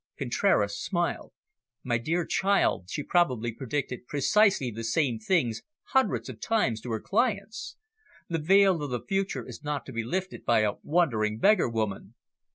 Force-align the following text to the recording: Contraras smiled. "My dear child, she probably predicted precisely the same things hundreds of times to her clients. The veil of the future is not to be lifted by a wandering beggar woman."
Contraras 0.17 0.79
smiled. 0.81 1.31
"My 1.83 1.99
dear 1.99 2.25
child, 2.25 2.85
she 2.89 3.03
probably 3.03 3.51
predicted 3.53 4.07
precisely 4.07 4.71
the 4.71 4.83
same 4.83 5.19
things 5.19 5.61
hundreds 5.89 6.27
of 6.27 6.39
times 6.41 6.81
to 6.81 6.89
her 6.93 6.99
clients. 6.99 7.75
The 8.27 8.39
veil 8.39 8.81
of 8.81 8.89
the 8.89 9.05
future 9.07 9.47
is 9.47 9.63
not 9.63 9.85
to 9.85 9.93
be 9.93 10.03
lifted 10.03 10.43
by 10.43 10.61
a 10.61 10.73
wandering 10.81 11.37
beggar 11.37 11.69
woman." 11.69 12.15